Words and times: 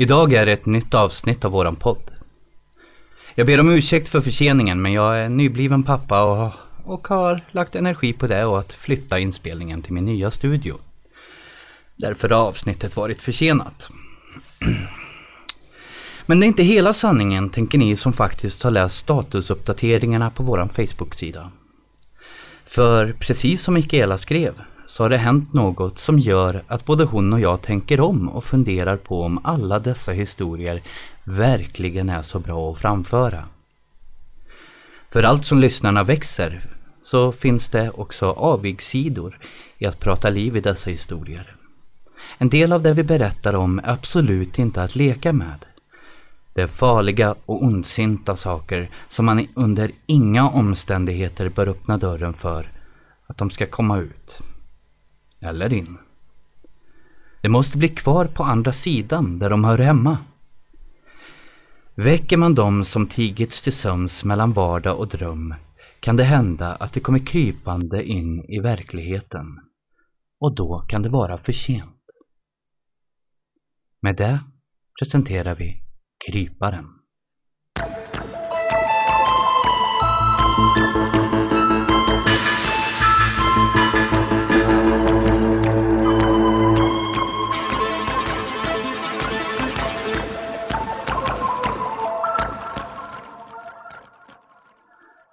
Idag 0.00 0.32
är 0.32 0.46
det 0.46 0.52
ett 0.52 0.66
nytt 0.66 0.94
avsnitt 0.94 1.44
av 1.44 1.52
våran 1.52 1.76
podd. 1.76 2.10
Jag 3.34 3.46
ber 3.46 3.60
om 3.60 3.70
ursäkt 3.70 4.08
för 4.08 4.20
förseningen 4.20 4.82
men 4.82 4.92
jag 4.92 5.18
är 5.18 5.28
nybliven 5.28 5.82
pappa 5.82 6.22
och, 6.22 6.52
och 6.84 7.08
har 7.08 7.40
lagt 7.50 7.74
energi 7.74 8.12
på 8.12 8.26
det 8.26 8.44
och 8.44 8.58
att 8.58 8.72
flytta 8.72 9.18
inspelningen 9.18 9.82
till 9.82 9.92
min 9.92 10.04
nya 10.04 10.30
studio. 10.30 10.78
Därför 11.96 12.28
har 12.28 12.48
avsnittet 12.48 12.96
varit 12.96 13.22
försenat. 13.22 13.88
Men 16.26 16.40
det 16.40 16.46
är 16.46 16.48
inte 16.48 16.62
hela 16.62 16.92
sanningen 16.92 17.50
tänker 17.50 17.78
ni 17.78 17.96
som 17.96 18.12
faktiskt 18.12 18.62
har 18.62 18.70
läst 18.70 18.96
statusuppdateringarna 18.96 20.30
på 20.30 20.42
våran 20.42 20.68
Facebook-sida. 20.68 21.50
För 22.66 23.12
precis 23.12 23.62
som 23.62 23.74
Mikaela 23.74 24.18
skrev 24.18 24.54
så 24.90 25.04
har 25.04 25.10
det 25.10 25.16
hänt 25.16 25.52
något 25.52 25.98
som 25.98 26.18
gör 26.18 26.64
att 26.66 26.84
både 26.84 27.04
hon 27.04 27.32
och 27.32 27.40
jag 27.40 27.62
tänker 27.62 28.00
om 28.00 28.28
och 28.28 28.44
funderar 28.44 28.96
på 28.96 29.22
om 29.22 29.40
alla 29.44 29.78
dessa 29.78 30.12
historier 30.12 30.82
verkligen 31.24 32.08
är 32.08 32.22
så 32.22 32.38
bra 32.38 32.72
att 32.72 32.78
framföra. 32.78 33.44
För 35.10 35.22
allt 35.22 35.46
som 35.46 35.58
lyssnarna 35.58 36.02
växer 36.02 36.60
så 37.04 37.32
finns 37.32 37.68
det 37.68 37.90
också 37.90 38.26
avigsidor 38.26 39.38
i 39.78 39.86
att 39.86 40.00
prata 40.00 40.30
liv 40.30 40.56
i 40.56 40.60
dessa 40.60 40.90
historier. 40.90 41.56
En 42.38 42.48
del 42.48 42.72
av 42.72 42.82
det 42.82 42.92
vi 42.92 43.02
berättar 43.02 43.54
om 43.54 43.78
är 43.78 43.90
absolut 43.90 44.58
inte 44.58 44.82
att 44.82 44.96
leka 44.96 45.32
med. 45.32 45.64
Det 46.54 46.62
är 46.62 46.66
farliga 46.66 47.34
och 47.46 47.62
ondsinta 47.62 48.36
saker 48.36 48.90
som 49.08 49.26
man 49.26 49.46
under 49.54 49.90
inga 50.06 50.48
omständigheter 50.48 51.48
bör 51.48 51.66
öppna 51.68 51.96
dörren 51.96 52.34
för 52.34 52.72
att 53.26 53.38
de 53.38 53.50
ska 53.50 53.66
komma 53.66 53.98
ut. 53.98 54.40
Eller 55.40 55.72
in. 55.72 55.98
De 57.40 57.48
måste 57.48 57.78
bli 57.78 57.88
kvar 57.88 58.24
på 58.24 58.42
andra 58.42 58.72
sidan 58.72 59.38
där 59.38 59.50
de 59.50 59.64
hör 59.64 59.78
hemma. 59.78 60.18
Väcker 61.94 62.36
man 62.36 62.54
dem 62.54 62.84
som 62.84 63.06
tigits 63.06 63.62
till 63.62 63.72
sömns 63.72 64.24
mellan 64.24 64.52
vardag 64.52 64.98
och 64.98 65.08
dröm 65.08 65.54
kan 66.00 66.16
det 66.16 66.24
hända 66.24 66.74
att 66.74 66.92
de 66.92 67.00
kommer 67.00 67.18
krypande 67.18 68.04
in 68.04 68.44
i 68.44 68.60
verkligheten. 68.60 69.46
Och 70.40 70.54
då 70.54 70.84
kan 70.88 71.02
det 71.02 71.08
vara 71.08 71.38
för 71.38 71.52
sent. 71.52 71.96
Med 74.02 74.16
det 74.16 74.40
presenterar 74.98 75.54
vi 75.54 75.82
Kryparen. 76.30 76.86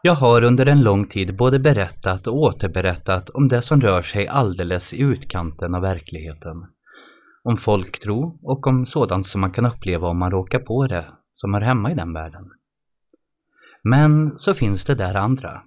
Jag 0.07 0.15
har 0.15 0.43
under 0.43 0.65
en 0.65 0.83
lång 0.83 1.07
tid 1.07 1.37
både 1.37 1.59
berättat 1.59 2.27
och 2.27 2.37
återberättat 2.37 3.29
om 3.29 3.47
det 3.47 3.61
som 3.61 3.81
rör 3.81 4.01
sig 4.01 4.27
alldeles 4.27 4.93
i 4.93 5.01
utkanten 5.01 5.75
av 5.75 5.81
verkligheten. 5.81 6.65
Om 7.43 7.57
folktro 7.57 8.39
och 8.43 8.67
om 8.67 8.85
sådant 8.85 9.27
som 9.27 9.41
man 9.41 9.51
kan 9.51 9.65
uppleva 9.65 10.07
om 10.07 10.19
man 10.19 10.31
råkar 10.31 10.59
på 10.59 10.87
det, 10.87 11.05
som 11.33 11.53
hör 11.53 11.61
hemma 11.61 11.91
i 11.91 11.95
den 11.95 12.13
världen. 12.13 12.49
Men 13.83 14.39
så 14.39 14.53
finns 14.53 14.85
det 14.85 14.95
där 14.95 15.15
andra. 15.15 15.61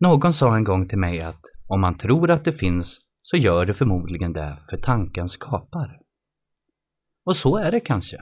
Någon 0.00 0.32
sa 0.32 0.56
en 0.56 0.64
gång 0.64 0.88
till 0.88 0.98
mig 0.98 1.22
att 1.22 1.42
om 1.68 1.80
man 1.80 1.98
tror 1.98 2.30
att 2.30 2.44
det 2.44 2.52
finns 2.52 2.98
så 3.22 3.36
gör 3.36 3.66
det 3.66 3.74
förmodligen 3.74 4.32
det 4.32 4.58
för 4.70 4.76
tanken 4.76 5.28
skapar. 5.28 6.00
Och 7.24 7.36
så 7.36 7.56
är 7.56 7.70
det 7.70 7.80
kanske. 7.80 8.18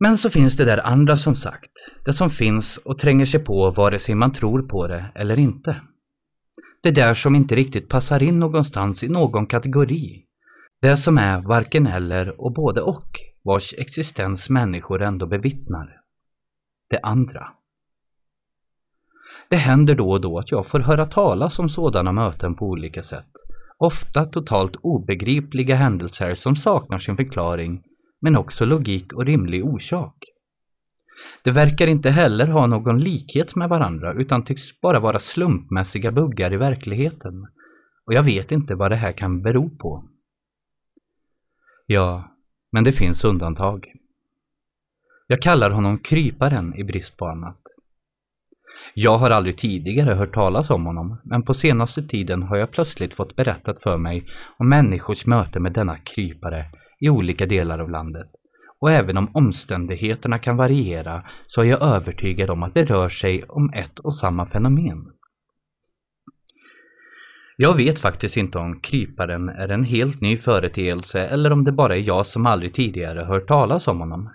Men 0.00 0.18
så 0.18 0.30
finns 0.30 0.56
det 0.56 0.64
där 0.64 0.86
andra 0.86 1.16
som 1.16 1.34
sagt, 1.34 1.72
det 2.04 2.12
som 2.12 2.30
finns 2.30 2.76
och 2.76 2.98
tränger 2.98 3.26
sig 3.26 3.44
på 3.44 3.70
vare 3.70 3.98
sig 3.98 4.14
man 4.14 4.32
tror 4.32 4.62
på 4.62 4.86
det 4.86 5.12
eller 5.14 5.38
inte. 5.38 5.80
Det 6.82 6.90
där 6.90 7.14
som 7.14 7.34
inte 7.34 7.54
riktigt 7.54 7.88
passar 7.88 8.22
in 8.22 8.38
någonstans 8.38 9.02
i 9.02 9.08
någon 9.08 9.46
kategori. 9.46 10.24
Det 10.80 10.96
som 10.96 11.18
är 11.18 11.40
varken 11.40 11.86
eller 11.86 12.40
och 12.40 12.52
både 12.52 12.80
och, 12.80 13.10
vars 13.42 13.74
existens 13.78 14.50
människor 14.50 15.02
ändå 15.02 15.26
bevittnar. 15.26 16.00
Det 16.90 17.00
andra. 17.02 17.48
Det 19.48 19.56
händer 19.56 19.94
då 19.94 20.10
och 20.10 20.20
då 20.20 20.38
att 20.38 20.50
jag 20.50 20.66
får 20.66 20.80
höra 20.80 21.06
talas 21.06 21.58
om 21.58 21.68
sådana 21.68 22.12
möten 22.12 22.54
på 22.54 22.66
olika 22.66 23.02
sätt. 23.02 23.30
Ofta 23.78 24.24
totalt 24.24 24.76
obegripliga 24.76 25.74
händelser 25.74 26.34
som 26.34 26.56
saknar 26.56 26.98
sin 26.98 27.16
förklaring 27.16 27.82
men 28.20 28.36
också 28.36 28.64
logik 28.64 29.12
och 29.12 29.26
rimlig 29.26 29.64
orsak. 29.64 30.24
Det 31.42 31.50
verkar 31.50 31.86
inte 31.86 32.10
heller 32.10 32.46
ha 32.46 32.66
någon 32.66 33.00
likhet 33.00 33.56
med 33.56 33.68
varandra 33.68 34.12
utan 34.12 34.44
tycks 34.44 34.80
bara 34.80 35.00
vara 35.00 35.20
slumpmässiga 35.20 36.12
buggar 36.12 36.52
i 36.52 36.56
verkligheten. 36.56 37.46
Och 38.06 38.14
jag 38.14 38.22
vet 38.22 38.52
inte 38.52 38.74
vad 38.74 38.90
det 38.90 38.96
här 38.96 39.12
kan 39.12 39.42
bero 39.42 39.70
på. 39.70 40.08
Ja, 41.86 42.36
men 42.72 42.84
det 42.84 42.92
finns 42.92 43.24
undantag. 43.24 43.86
Jag 45.26 45.42
kallar 45.42 45.70
honom 45.70 45.98
Kryparen 45.98 46.74
i 46.74 46.84
brist 46.84 47.16
på 47.16 47.26
annat. 47.26 47.60
Jag 48.94 49.18
har 49.18 49.30
aldrig 49.30 49.58
tidigare 49.58 50.14
hört 50.14 50.34
talas 50.34 50.70
om 50.70 50.86
honom, 50.86 51.20
men 51.24 51.42
på 51.42 51.54
senaste 51.54 52.02
tiden 52.02 52.42
har 52.42 52.56
jag 52.56 52.70
plötsligt 52.70 53.14
fått 53.14 53.36
berättat 53.36 53.82
för 53.82 53.96
mig 53.96 54.28
om 54.58 54.68
människors 54.68 55.26
möte 55.26 55.60
med 55.60 55.72
denna 55.72 55.98
krypare 55.98 56.66
i 57.00 57.08
olika 57.08 57.46
delar 57.46 57.78
av 57.78 57.90
landet. 57.90 58.26
Och 58.80 58.92
även 58.92 59.16
om 59.16 59.30
omständigheterna 59.34 60.38
kan 60.38 60.56
variera 60.56 61.24
så 61.46 61.60
är 61.60 61.64
jag 61.64 61.82
övertygad 61.82 62.50
om 62.50 62.62
att 62.62 62.74
det 62.74 62.84
rör 62.84 63.08
sig 63.08 63.44
om 63.48 63.72
ett 63.74 63.98
och 63.98 64.16
samma 64.16 64.46
fenomen. 64.46 65.06
Jag 67.56 67.76
vet 67.76 67.98
faktiskt 67.98 68.36
inte 68.36 68.58
om 68.58 68.80
kryparen 68.80 69.48
är 69.48 69.68
en 69.68 69.84
helt 69.84 70.20
ny 70.20 70.36
företeelse 70.36 71.26
eller 71.26 71.52
om 71.52 71.64
det 71.64 71.72
bara 71.72 71.96
är 71.96 72.00
jag 72.00 72.26
som 72.26 72.46
aldrig 72.46 72.74
tidigare 72.74 73.24
hört 73.24 73.48
talas 73.48 73.88
om 73.88 74.00
honom. 74.00 74.30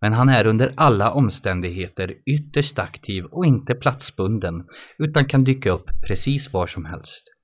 Men 0.00 0.12
han 0.12 0.28
är 0.28 0.46
under 0.46 0.72
alla 0.76 1.10
omständigheter 1.10 2.14
ytterst 2.26 2.78
aktiv 2.78 3.24
och 3.24 3.46
inte 3.46 3.74
platsbunden 3.74 4.64
utan 4.98 5.24
kan 5.24 5.44
dyka 5.44 5.70
upp 5.70 5.90
precis 6.08 6.52
var 6.52 6.66
som 6.66 6.84
helst. 6.84 7.35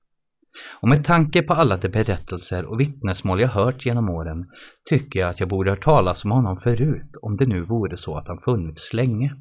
Och 0.81 0.89
med 0.89 1.05
tanke 1.05 1.43
på 1.43 1.55
alla 1.55 1.77
de 1.77 1.89
berättelser 1.89 2.65
och 2.65 2.81
vittnesmål 2.81 3.41
jag 3.41 3.49
hört 3.49 3.87
genom 3.87 4.09
åren 4.09 4.51
tycker 4.91 5.21
jag 5.21 5.31
att 5.31 5.41
jag 5.41 5.49
borde 5.49 5.71
hört 5.71 5.85
talas 5.85 6.25
om 6.25 6.31
honom 6.31 6.57
förut 6.57 7.17
om 7.23 7.37
det 7.37 7.47
nu 7.47 7.61
vore 7.61 7.97
så 7.97 8.19
att 8.19 8.29
han 8.29 8.39
funnits 8.39 8.93
länge. 8.93 9.37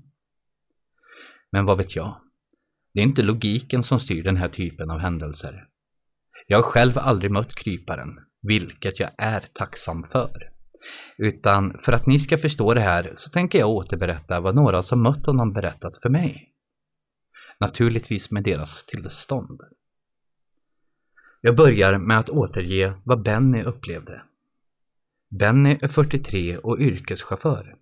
Men 1.52 1.66
vad 1.66 1.78
vet 1.78 1.96
jag? 1.96 2.16
Det 2.94 3.00
är 3.00 3.04
inte 3.04 3.24
logiken 3.24 3.84
som 3.84 4.00
styr 4.00 4.24
den 4.24 4.38
här 4.38 4.50
typen 4.50 4.92
av 4.92 5.00
händelser. 5.00 5.68
Jag 6.48 6.58
har 6.58 6.64
själv 6.64 6.94
aldrig 6.96 7.32
mött 7.32 7.56
kryparen, 7.56 8.10
vilket 8.42 9.00
jag 9.00 9.10
är 9.18 9.46
tacksam 9.54 10.04
för. 10.04 10.52
Utan 11.18 11.78
för 11.80 11.92
att 11.92 12.06
ni 12.06 12.20
ska 12.20 12.38
förstå 12.38 12.74
det 12.74 12.82
här 12.82 13.14
så 13.16 13.30
tänker 13.30 13.60
jag 13.60 13.70
återberätta 13.70 14.40
vad 14.40 14.56
några 14.56 14.84
som 14.84 15.04
mött 15.04 15.26
honom 15.26 15.54
berättat 15.54 16.02
för 16.02 16.10
mig. 16.10 16.54
Naturligtvis 17.60 18.32
med 18.32 18.44
deras 18.44 18.86
tillstånd. 18.86 19.62
Jag 21.42 21.56
börjar 21.56 21.98
med 21.98 22.20
att 22.20 22.30
återge 22.30 22.94
vad 23.04 23.24
Benny 23.24 23.64
upplevde. 23.64 24.22
Benny 25.40 25.78
är 25.82 25.88
43 25.88 26.58
och 26.58 26.80
yrkeschaufför. 26.80 27.76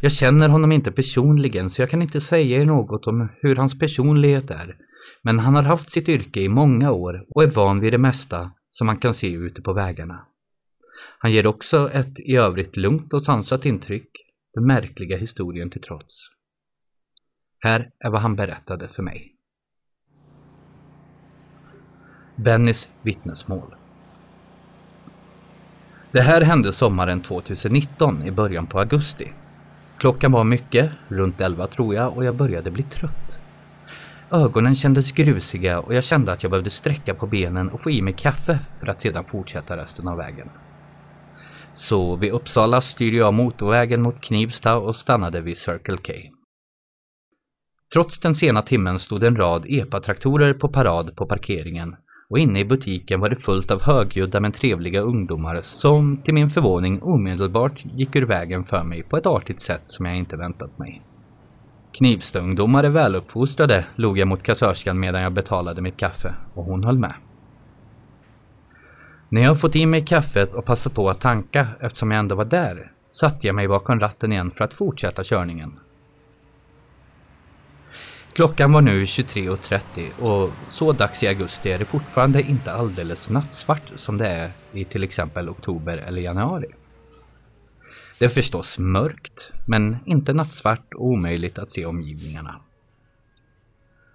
Jag 0.00 0.12
känner 0.12 0.48
honom 0.48 0.72
inte 0.72 0.92
personligen 0.92 1.70
så 1.70 1.82
jag 1.82 1.90
kan 1.90 2.02
inte 2.02 2.20
säga 2.20 2.60
er 2.60 2.64
något 2.64 3.06
om 3.06 3.28
hur 3.40 3.56
hans 3.56 3.78
personlighet 3.78 4.50
är. 4.50 4.76
Men 5.22 5.38
han 5.38 5.54
har 5.54 5.62
haft 5.62 5.90
sitt 5.90 6.08
yrke 6.08 6.40
i 6.40 6.48
många 6.48 6.92
år 6.92 7.26
och 7.28 7.42
är 7.42 7.46
van 7.50 7.80
vid 7.80 7.92
det 7.92 7.98
mesta 7.98 8.50
som 8.70 8.86
man 8.86 8.96
kan 8.96 9.14
se 9.14 9.32
ute 9.32 9.62
på 9.62 9.72
vägarna. 9.72 10.26
Han 11.18 11.32
ger 11.32 11.46
också 11.46 11.90
ett 11.90 12.20
i 12.20 12.36
övrigt 12.36 12.76
lugnt 12.76 13.14
och 13.14 13.22
sansat 13.22 13.66
intryck, 13.66 14.10
den 14.54 14.66
märkliga 14.66 15.16
historien 15.16 15.70
till 15.70 15.82
trots. 15.82 16.14
Här 17.58 17.90
är 17.98 18.10
vad 18.10 18.20
han 18.20 18.36
berättade 18.36 18.88
för 18.88 19.02
mig. 19.02 19.35
Bennys 22.36 22.88
vittnesmål. 23.02 23.74
Det 26.10 26.20
här 26.20 26.40
hände 26.40 26.72
sommaren 26.72 27.22
2019 27.22 28.22
i 28.26 28.30
början 28.30 28.66
på 28.66 28.78
augusti. 28.78 29.32
Klockan 29.98 30.32
var 30.32 30.44
mycket, 30.44 30.90
runt 31.08 31.40
11 31.40 31.66
tror 31.66 31.94
jag, 31.94 32.16
och 32.16 32.24
jag 32.24 32.34
började 32.34 32.70
bli 32.70 32.82
trött. 32.82 33.38
Ögonen 34.30 34.74
kändes 34.74 35.12
grusiga 35.12 35.80
och 35.80 35.94
jag 35.94 36.04
kände 36.04 36.32
att 36.32 36.42
jag 36.42 36.50
behövde 36.50 36.70
sträcka 36.70 37.14
på 37.14 37.26
benen 37.26 37.68
och 37.68 37.82
få 37.82 37.90
i 37.90 38.02
mig 38.02 38.12
kaffe 38.12 38.58
för 38.80 38.86
att 38.86 39.02
sedan 39.02 39.24
fortsätta 39.24 39.76
resten 39.76 40.08
av 40.08 40.16
vägen. 40.16 40.50
Så 41.74 42.16
vid 42.16 42.32
Uppsala 42.32 42.80
styrde 42.80 43.16
jag 43.16 43.34
motorvägen 43.34 44.02
mot 44.02 44.20
Knivsta 44.20 44.76
och 44.76 44.96
stannade 44.96 45.40
vid 45.40 45.58
Circle 45.58 45.96
K. 45.96 46.12
Trots 47.92 48.18
den 48.18 48.34
sena 48.34 48.62
timmen 48.62 48.98
stod 48.98 49.24
en 49.24 49.36
rad 49.36 49.66
EPA-traktorer 49.68 50.54
på 50.54 50.68
parad 50.68 51.16
på 51.16 51.26
parkeringen 51.26 51.96
och 52.28 52.38
inne 52.38 52.60
i 52.60 52.64
butiken 52.64 53.20
var 53.20 53.28
det 53.28 53.36
fullt 53.36 53.70
av 53.70 53.82
högljudda 53.82 54.40
men 54.40 54.52
trevliga 54.52 55.00
ungdomar 55.00 55.60
som 55.64 56.16
till 56.16 56.34
min 56.34 56.50
förvåning 56.50 57.02
omedelbart 57.02 57.84
gick 57.84 58.16
ur 58.16 58.26
vägen 58.26 58.64
för 58.64 58.82
mig 58.84 59.02
på 59.02 59.16
ett 59.16 59.26
artigt 59.26 59.62
sätt 59.62 59.82
som 59.86 60.06
jag 60.06 60.16
inte 60.16 60.36
väntat 60.36 60.78
mig. 60.78 61.02
Knivstaungdomar 61.92 62.84
är 62.84 62.88
väluppfostrade, 62.88 63.86
log 63.94 64.18
jag 64.18 64.28
mot 64.28 64.42
kassörskan 64.42 65.00
medan 65.00 65.22
jag 65.22 65.32
betalade 65.32 65.82
mitt 65.82 65.96
kaffe 65.96 66.34
och 66.54 66.64
hon 66.64 66.84
höll 66.84 66.98
med. 66.98 67.14
När 69.28 69.42
jag 69.42 69.60
fått 69.60 69.76
i 69.76 69.86
mig 69.86 70.04
kaffet 70.04 70.54
och 70.54 70.64
passat 70.64 70.94
på 70.94 71.10
att 71.10 71.20
tanka 71.20 71.68
eftersom 71.80 72.10
jag 72.10 72.18
ändå 72.18 72.34
var 72.34 72.44
där 72.44 72.92
satte 73.20 73.46
jag 73.46 73.56
mig 73.56 73.68
bakom 73.68 74.00
ratten 74.00 74.32
igen 74.32 74.50
för 74.50 74.64
att 74.64 74.74
fortsätta 74.74 75.24
körningen. 75.24 75.72
Klockan 78.36 78.72
var 78.72 78.80
nu 78.80 79.04
23.30 79.04 80.20
och 80.20 80.52
så 80.70 80.92
dags 80.92 81.22
i 81.22 81.28
augusti 81.28 81.70
är 81.70 81.78
det 81.78 81.84
fortfarande 81.84 82.42
inte 82.42 82.72
alldeles 82.72 83.30
nattsvart 83.30 83.92
som 83.96 84.18
det 84.18 84.28
är 84.28 84.52
i 84.72 84.84
till 84.84 85.02
exempel 85.02 85.48
oktober 85.48 85.96
eller 85.96 86.22
januari. 86.22 86.66
Det 88.18 88.24
är 88.24 88.28
förstås 88.28 88.78
mörkt, 88.78 89.52
men 89.66 89.96
inte 90.06 90.32
nattsvart 90.32 90.94
och 90.94 91.04
omöjligt 91.04 91.58
att 91.58 91.72
se 91.72 91.86
omgivningarna. 91.86 92.60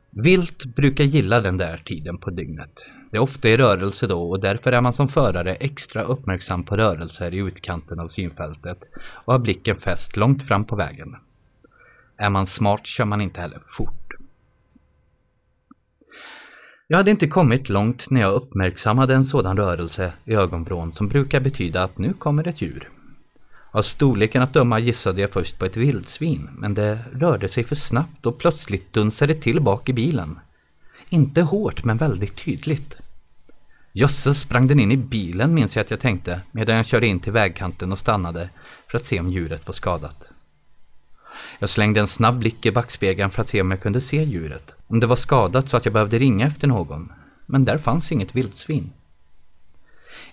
Vilt 0.10 0.66
brukar 0.66 1.04
gilla 1.04 1.42
den 1.42 1.58
där 1.58 1.78
tiden 1.86 2.18
på 2.18 2.30
dygnet. 2.30 2.86
Det 3.12 3.18
är 3.18 3.22
ofta 3.22 3.50
i 3.50 3.58
rörelse 3.58 4.08
då 4.08 4.30
och 4.30 4.40
därför 4.40 4.72
är 4.72 4.82
man 4.82 4.94
som 4.94 5.08
förare 5.08 5.56
extra 5.56 6.04
uppmärksam 6.04 6.64
på 6.64 6.78
rörelser 6.78 7.34
i 7.34 7.38
utkanten 7.38 8.00
av 8.00 8.08
synfältet 8.08 8.84
och 8.96 9.34
har 9.34 9.40
blicken 9.40 9.76
fäst 9.76 10.18
långt 10.18 10.48
fram 10.48 10.66
på 10.66 10.76
vägen. 10.76 11.16
Är 12.18 12.30
man 12.30 12.48
smart 12.48 12.88
kör 12.88 13.06
man 13.06 13.22
inte 13.22 13.42
heller 13.42 13.60
fort. 13.78 14.01
Jag 16.92 16.98
hade 16.98 17.12
inte 17.12 17.28
kommit 17.28 17.70
långt 17.70 18.10
när 18.10 18.22
jag 18.22 18.34
uppmärksammade 18.34 19.16
en 19.16 19.26
sådan 19.26 19.58
rörelse 19.58 20.14
i 20.26 20.34
ögonvrån 20.34 20.94
som 20.94 21.08
brukar 21.08 21.40
betyda 21.40 21.84
att 21.84 21.98
nu 21.98 22.14
kommer 22.14 22.48
ett 22.48 22.62
djur. 22.62 22.90
Av 23.72 23.82
storleken 23.82 24.42
att 24.42 24.54
döma 24.54 24.80
gissade 24.80 25.22
jag 25.22 25.30
först 25.30 25.60
på 25.60 25.66
ett 25.66 25.78
vildsvin, 25.78 26.50
men 26.58 26.74
det 26.74 27.00
rörde 27.14 27.50
sig 27.50 27.64
för 27.64 27.76
snabbt 27.76 28.26
och 28.26 28.38
plötsligt 28.38 28.94
dunsade 28.94 29.34
till 29.34 29.62
bak 29.62 29.90
i 29.90 29.94
bilen. 29.94 30.40
Inte 31.10 31.42
hårt, 31.42 31.84
men 31.84 31.98
väldigt 31.98 32.36
tydligt. 32.46 32.98
Jösses, 33.92 34.40
sprang 34.40 34.68
den 34.68 34.80
in 34.80 34.92
i 34.92 34.98
bilen 34.98 35.54
minns 35.54 35.76
jag 35.76 35.84
att 35.84 35.92
jag 35.92 36.00
tänkte 36.00 36.42
medan 36.52 36.76
jag 36.76 36.86
körde 36.86 37.08
in 37.08 37.20
till 37.20 37.34
vägkanten 37.34 37.92
och 37.92 38.00
stannade 38.00 38.50
för 38.88 38.98
att 38.98 39.06
se 39.06 39.20
om 39.20 39.30
djuret 39.30 39.68
var 39.68 39.74
skadat. 39.74 40.31
Jag 41.60 41.70
slängde 41.70 42.00
en 42.00 42.08
snabb 42.08 42.40
blick 42.40 42.66
i 42.66 42.72
backspegeln 42.72 43.32
för 43.32 43.42
att 43.42 43.50
se 43.50 43.62
om 43.62 43.72
jag 43.72 43.82
kunde 43.82 44.02
se 44.02 44.24
djuret. 44.24 44.76
Om 44.88 45.00
det 45.00 45.08
var 45.08 45.16
skadat 45.16 45.70
så 45.70 45.78
att 45.78 45.86
jag 45.86 45.94
behövde 45.94 46.20
ringa 46.20 46.48
efter 46.48 46.68
någon. 46.68 47.12
Men 47.46 47.66
där 47.66 47.78
fanns 47.78 48.12
inget 48.12 48.36
vildsvin. 48.36 48.94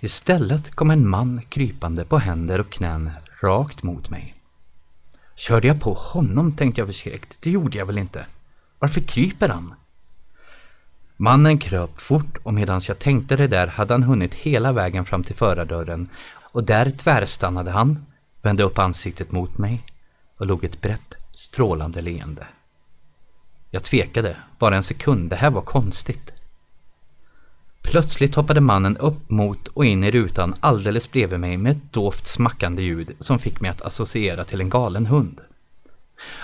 Istället 0.00 0.74
kom 0.74 0.90
en 0.90 1.08
man 1.08 1.42
krypande 1.48 2.04
på 2.04 2.18
händer 2.18 2.60
och 2.60 2.70
knän 2.70 3.10
rakt 3.42 3.82
mot 3.82 4.10
mig. 4.10 4.34
Körde 5.36 5.66
jag 5.66 5.80
på 5.80 5.94
honom 5.94 6.52
tänkte 6.52 6.80
jag 6.80 6.88
förskräckt. 6.88 7.36
Det 7.40 7.50
gjorde 7.50 7.78
jag 7.78 7.86
väl 7.86 7.98
inte. 7.98 8.26
Varför 8.78 9.00
kryper 9.00 9.48
han? 9.48 9.74
Mannen 11.16 11.58
kröp 11.58 12.00
fort 12.00 12.36
och 12.42 12.54
medan 12.54 12.80
jag 12.88 12.98
tänkte 12.98 13.36
det 13.36 13.46
där 13.46 13.66
hade 13.66 13.94
han 13.94 14.02
hunnit 14.02 14.34
hela 14.34 14.72
vägen 14.72 15.04
fram 15.04 15.22
till 15.22 15.34
förardörren 15.34 16.08
och 16.36 16.64
där 16.64 16.90
tvärstannade 16.90 17.70
han, 17.70 18.06
vände 18.42 18.62
upp 18.62 18.78
ansiktet 18.78 19.32
mot 19.32 19.58
mig 19.58 19.84
och 20.38 20.46
låg 20.46 20.64
ett 20.64 20.80
brett, 20.80 21.14
strålande 21.34 22.00
leende. 22.02 22.46
Jag 23.70 23.82
tvekade, 23.82 24.36
bara 24.58 24.76
en 24.76 24.82
sekund, 24.82 25.30
det 25.30 25.36
här 25.36 25.50
var 25.50 25.62
konstigt. 25.62 26.32
Plötsligt 27.82 28.34
hoppade 28.34 28.60
mannen 28.60 28.96
upp 28.96 29.30
mot 29.30 29.68
och 29.68 29.84
in 29.84 30.04
i 30.04 30.10
rutan 30.10 30.54
alldeles 30.60 31.10
bredvid 31.10 31.40
mig 31.40 31.56
med 31.56 31.72
ett 31.72 31.92
dovt 31.92 32.26
smackande 32.26 32.82
ljud 32.82 33.16
som 33.20 33.38
fick 33.38 33.60
mig 33.60 33.70
att 33.70 33.82
associera 33.82 34.44
till 34.44 34.60
en 34.60 34.70
galen 34.70 35.06
hund. 35.06 35.40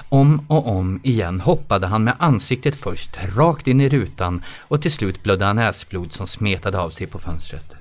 Om 0.09 0.47
och 0.49 0.69
om 0.69 1.01
igen 1.03 1.41
hoppade 1.41 1.87
han 1.87 2.05
med 2.05 2.15
ansiktet 2.19 2.75
först 2.75 3.19
rakt 3.37 3.67
in 3.67 3.81
i 3.81 3.89
rutan 3.89 4.43
och 4.59 4.83
till 4.83 4.93
slut 4.93 5.23
blödde 5.23 5.45
han 5.45 5.57
näsblod 5.57 6.13
som 6.13 6.27
smetade 6.27 6.79
av 6.79 6.91
sig 6.91 7.07
på 7.07 7.19
fönstret. 7.19 7.75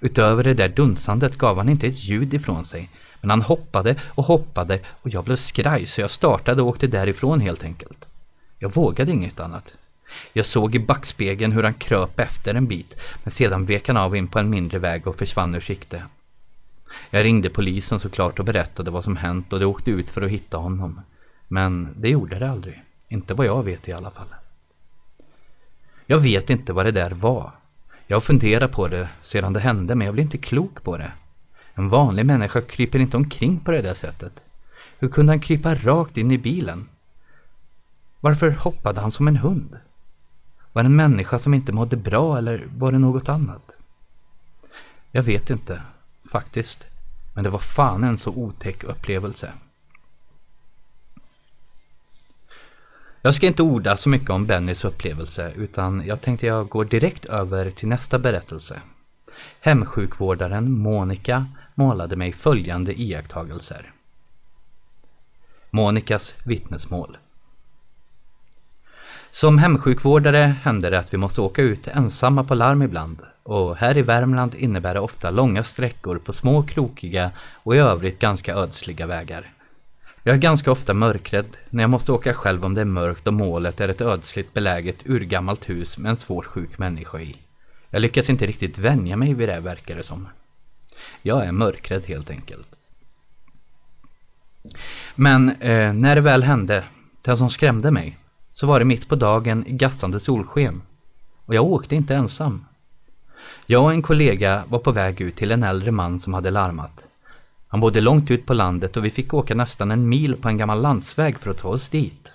Utöver 0.00 0.44
det 0.44 0.54
där 0.54 0.68
dunsandet 0.68 1.38
gav 1.38 1.56
han 1.56 1.68
inte 1.68 1.86
ett 1.86 2.04
ljud 2.04 2.34
ifrån 2.34 2.66
sig 2.66 2.90
men 3.22 3.30
han 3.30 3.42
hoppade 3.42 3.96
och 4.08 4.24
hoppade 4.24 4.78
och 5.02 5.10
jag 5.10 5.24
blev 5.24 5.36
skraj 5.36 5.86
så 5.86 6.00
jag 6.00 6.10
startade 6.10 6.62
och 6.62 6.68
åkte 6.68 6.86
därifrån 6.86 7.40
helt 7.40 7.64
enkelt. 7.64 8.08
Jag 8.58 8.74
vågade 8.74 9.12
inget 9.12 9.40
annat. 9.40 9.74
Jag 10.32 10.46
såg 10.46 10.74
i 10.74 10.78
backspegeln 10.78 11.52
hur 11.52 11.62
han 11.62 11.74
kröp 11.74 12.18
efter 12.18 12.54
en 12.54 12.66
bit, 12.66 12.96
men 13.22 13.32
sedan 13.32 13.66
vek 13.66 13.88
han 13.88 13.96
av 13.96 14.16
in 14.16 14.28
på 14.28 14.38
en 14.38 14.50
mindre 14.50 14.78
väg 14.78 15.06
och 15.06 15.16
försvann 15.16 15.54
ur 15.54 15.60
sikte. 15.60 16.02
Jag 17.10 17.24
ringde 17.24 17.50
polisen 17.50 18.00
såklart 18.00 18.38
och 18.38 18.44
berättade 18.44 18.90
vad 18.90 19.04
som 19.04 19.16
hänt 19.16 19.52
och 19.52 19.60
de 19.60 19.66
åkte 19.66 19.90
ut 19.90 20.10
för 20.10 20.22
att 20.22 20.30
hitta 20.30 20.56
honom. 20.56 21.00
Men 21.48 21.94
det 21.96 22.08
gjorde 22.08 22.38
det 22.38 22.50
aldrig. 22.50 22.82
Inte 23.08 23.34
vad 23.34 23.46
jag 23.46 23.62
vet 23.62 23.88
i 23.88 23.92
alla 23.92 24.10
fall. 24.10 24.34
Jag 26.06 26.18
vet 26.18 26.50
inte 26.50 26.72
vad 26.72 26.86
det 26.86 26.90
där 26.90 27.10
var. 27.10 27.50
Jag 28.06 28.16
har 28.16 28.20
funderat 28.20 28.72
på 28.72 28.88
det 28.88 29.08
sedan 29.22 29.52
det 29.52 29.60
hände 29.60 29.94
men 29.94 30.04
jag 30.04 30.14
blir 30.14 30.24
inte 30.24 30.38
klok 30.38 30.82
på 30.82 30.98
det. 30.98 31.12
En 31.74 31.88
vanlig 31.88 32.26
människa 32.26 32.60
kryper 32.60 32.98
inte 32.98 33.16
omkring 33.16 33.60
på 33.60 33.70
det 33.70 33.82
där 33.82 33.94
sättet. 33.94 34.44
Hur 34.98 35.08
kunde 35.08 35.32
han 35.32 35.40
krypa 35.40 35.74
rakt 35.74 36.16
in 36.16 36.30
i 36.30 36.38
bilen? 36.38 36.88
Varför 38.20 38.50
hoppade 38.50 39.00
han 39.00 39.12
som 39.12 39.28
en 39.28 39.36
hund? 39.36 39.78
Var 40.72 40.82
det 40.82 40.86
en 40.86 40.96
människa 40.96 41.38
som 41.38 41.54
inte 41.54 41.72
mådde 41.72 41.96
bra 41.96 42.38
eller 42.38 42.66
var 42.76 42.92
det 42.92 42.98
något 42.98 43.28
annat? 43.28 43.78
Jag 45.10 45.22
vet 45.22 45.50
inte, 45.50 45.82
faktiskt. 46.30 46.86
Men 47.34 47.44
det 47.44 47.50
var 47.50 47.58
fan 47.58 48.04
en 48.04 48.18
så 48.18 48.30
otäck 48.30 48.84
upplevelse. 48.84 49.52
Jag 53.22 53.34
ska 53.34 53.46
inte 53.46 53.62
orda 53.62 53.96
så 53.96 54.08
mycket 54.08 54.30
om 54.30 54.46
Bennys 54.46 54.84
upplevelse 54.84 55.52
utan 55.56 56.02
jag 56.06 56.20
tänkte 56.20 56.46
jag 56.46 56.68
går 56.68 56.84
direkt 56.84 57.24
över 57.24 57.70
till 57.70 57.88
nästa 57.88 58.18
berättelse. 58.18 58.80
Hemsjukvårdaren 59.60 60.72
Monica 60.72 61.46
målade 61.74 62.16
mig 62.16 62.32
följande 62.32 63.00
iakttagelser. 63.00 63.92
Monikas 65.70 66.34
vittnesmål. 66.44 67.16
Som 69.30 69.58
hemsjukvårdare 69.58 70.56
händer 70.62 70.90
det 70.90 70.98
att 70.98 71.14
vi 71.14 71.18
måste 71.18 71.40
åka 71.40 71.62
ut 71.62 71.88
ensamma 71.88 72.44
på 72.44 72.54
larm 72.54 72.82
ibland 72.82 73.18
och 73.42 73.76
här 73.76 73.96
i 73.96 74.02
Värmland 74.02 74.54
innebär 74.54 74.94
det 74.94 75.00
ofta 75.00 75.30
långa 75.30 75.64
sträckor 75.64 76.18
på 76.18 76.32
små 76.32 76.62
krokiga 76.62 77.30
och 77.52 77.76
i 77.76 77.78
övrigt 77.78 78.18
ganska 78.18 78.54
ödsliga 78.54 79.06
vägar. 79.06 79.52
Jag 80.22 80.34
är 80.34 80.38
ganska 80.38 80.72
ofta 80.72 80.94
mörkrädd 80.94 81.56
när 81.70 81.82
jag 81.82 81.90
måste 81.90 82.12
åka 82.12 82.34
själv 82.34 82.64
om 82.64 82.74
det 82.74 82.80
är 82.80 82.84
mörkt 82.84 83.26
och 83.26 83.34
målet 83.34 83.80
är 83.80 83.88
ett 83.88 84.00
ödsligt 84.00 84.54
beläget 84.54 85.06
urgammalt 85.06 85.68
hus 85.68 85.98
med 85.98 86.10
en 86.10 86.16
svårt 86.16 86.46
sjuk 86.46 86.78
människa 86.78 87.20
i. 87.20 87.36
Jag 87.94 88.02
lyckas 88.02 88.30
inte 88.30 88.46
riktigt 88.46 88.78
vänja 88.78 89.16
mig 89.16 89.34
vid 89.34 89.48
det 89.48 89.60
verkar 89.60 89.96
det 89.96 90.02
som. 90.02 90.28
Jag 91.22 91.46
är 91.46 91.52
mörkrädd 91.52 92.02
helt 92.06 92.30
enkelt. 92.30 92.66
Men 95.14 95.48
eh, 95.48 95.92
när 95.92 96.14
det 96.14 96.20
väl 96.20 96.42
hände, 96.42 96.84
det 97.24 97.36
som 97.36 97.50
skrämde 97.50 97.90
mig, 97.90 98.18
så 98.52 98.66
var 98.66 98.78
det 98.78 98.84
mitt 98.84 99.08
på 99.08 99.16
dagen 99.16 99.66
i 99.66 99.72
gassande 99.72 100.20
solsken. 100.20 100.82
Och 101.46 101.54
jag 101.54 101.64
åkte 101.64 101.96
inte 101.96 102.14
ensam. 102.14 102.64
Jag 103.66 103.84
och 103.84 103.92
en 103.92 104.02
kollega 104.02 104.64
var 104.68 104.78
på 104.78 104.92
väg 104.92 105.20
ut 105.20 105.36
till 105.36 105.50
en 105.50 105.62
äldre 105.62 105.90
man 105.90 106.20
som 106.20 106.34
hade 106.34 106.50
larmat. 106.50 107.04
Han 107.68 107.80
bodde 107.80 108.00
långt 108.00 108.30
ut 108.30 108.46
på 108.46 108.54
landet 108.54 108.96
och 108.96 109.04
vi 109.04 109.10
fick 109.10 109.34
åka 109.34 109.54
nästan 109.54 109.90
en 109.90 110.08
mil 110.08 110.36
på 110.36 110.48
en 110.48 110.56
gammal 110.56 110.80
landsväg 110.80 111.38
för 111.38 111.50
att 111.50 111.58
ta 111.58 111.68
oss 111.68 111.88
dit. 111.88 112.32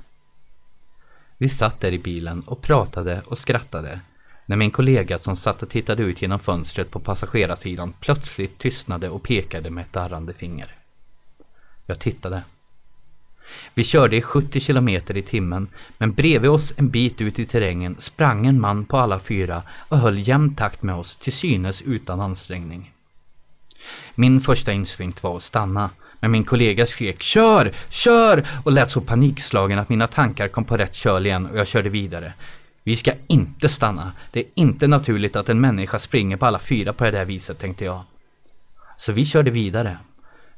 Vi 1.38 1.50
satt 1.50 1.80
där 1.80 1.92
i 1.92 2.00
bilen 2.00 2.42
och 2.42 2.62
pratade 2.62 3.22
och 3.26 3.38
skrattade 3.38 4.00
när 4.48 4.56
min 4.56 4.72
kollega 4.72 5.20
som 5.20 5.36
satt 5.36 5.64
och 5.64 5.70
tittade 5.70 6.04
ut 6.04 6.22
genom 6.22 6.40
fönstret 6.40 6.92
på 6.92 7.00
passagerarsidan 7.00 7.94
plötsligt 8.00 8.58
tystnade 8.58 9.10
och 9.10 9.24
pekade 9.24 9.70
med 9.70 9.82
ett 9.82 9.94
darrande 9.94 10.34
finger. 10.34 10.76
Jag 11.86 12.00
tittade. 12.00 12.44
Vi 13.74 13.84
körde 13.84 14.16
i 14.16 14.22
70 14.22 14.60
kilometer 14.60 15.18
i 15.18 15.22
timmen, 15.22 15.68
men 15.98 16.14
bredvid 16.14 16.50
oss 16.50 16.74
en 16.78 16.90
bit 16.90 17.22
ut 17.22 17.40
i 17.40 17.46
terrängen 17.46 17.96
sprang 18.00 18.46
en 18.46 18.62
man 18.62 18.86
på 18.86 18.98
alla 18.98 19.20
fyra 19.20 19.64
och 19.90 19.98
höll 19.98 20.28
jämn 20.28 20.56
takt 20.56 20.84
med 20.84 20.96
oss 20.96 21.16
till 21.16 21.34
synes 21.34 21.82
utan 21.82 22.22
ansträngning. 22.22 22.92
Min 24.16 24.42
första 24.42 24.74
instinkt 24.74 25.24
var 25.24 25.38
att 25.38 25.44
stanna, 25.44 25.90
men 26.20 26.32
min 26.32 26.44
kollega 26.44 26.86
skrek 26.86 27.24
”Kör! 27.24 27.76
Kör!” 27.90 28.48
och 28.64 28.72
lät 28.72 28.92
så 28.92 29.02
panikslagen 29.02 29.80
att 29.80 29.90
mina 29.90 30.08
tankar 30.08 30.48
kom 30.48 30.66
på 30.66 30.78
rätt 30.78 30.96
köl 30.96 31.26
igen 31.26 31.46
och 31.46 31.58
jag 31.58 31.68
körde 31.68 31.90
vidare. 31.90 32.34
Vi 32.88 32.96
ska 32.96 33.12
inte 33.28 33.70
stanna. 33.70 34.12
Det 34.32 34.40
är 34.40 34.46
inte 34.56 34.88
naturligt 34.88 35.36
att 35.36 35.50
en 35.50 35.62
människa 35.62 36.00
springer 36.00 36.38
på 36.38 36.46
alla 36.46 36.60
fyra 36.60 36.94
på 36.94 37.04
det 37.04 37.12
där 37.12 37.26
viset, 37.26 37.60
tänkte 37.60 37.86
jag. 37.86 38.04
Så 38.98 39.12
vi 39.12 39.26
körde 39.26 39.52
vidare. 39.52 39.98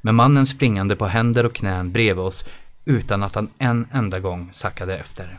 Med 0.00 0.14
mannen 0.14 0.46
springande 0.46 0.96
på 0.96 1.06
händer 1.06 1.46
och 1.46 1.54
knän 1.54 1.92
bredvid 1.92 2.24
oss 2.24 2.44
utan 2.84 3.22
att 3.22 3.34
han 3.34 3.48
en 3.58 3.86
enda 3.92 4.20
gång 4.20 4.48
sackade 4.52 4.98
efter. 4.98 5.38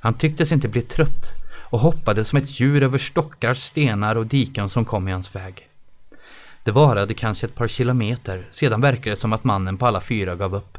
Han 0.00 0.14
tycktes 0.14 0.52
inte 0.52 0.68
bli 0.68 0.82
trött 0.82 1.26
och 1.70 1.80
hoppade 1.80 2.24
som 2.24 2.38
ett 2.38 2.60
djur 2.60 2.82
över 2.82 2.98
stockar, 2.98 3.54
stenar 3.54 4.16
och 4.16 4.26
diken 4.26 4.68
som 4.68 4.84
kom 4.84 5.08
i 5.08 5.12
hans 5.12 5.34
väg. 5.34 5.68
Det 6.64 6.70
varade 6.70 7.14
kanske 7.14 7.46
ett 7.46 7.54
par 7.54 7.68
kilometer, 7.68 8.48
sedan 8.50 8.80
verkade 8.80 9.10
det 9.10 9.20
som 9.20 9.32
att 9.32 9.44
mannen 9.44 9.78
på 9.78 9.86
alla 9.86 10.00
fyra 10.00 10.36
gav 10.36 10.54
upp. 10.54 10.78